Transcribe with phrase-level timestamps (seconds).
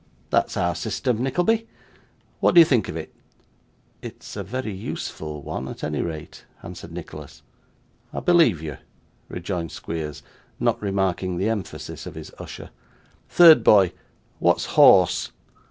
[0.31, 1.67] That's our system, Nickleby:
[2.39, 3.13] what do you think of it?'
[4.01, 7.43] 'It's very useful one, at any rate,' answered Nicholas.
[8.11, 8.77] 'I believe you,'
[9.29, 10.23] rejoined Squeers,
[10.59, 12.71] not remarking the emphasis of his usher.
[13.29, 13.91] 'Third boy,
[14.39, 15.31] what's horse?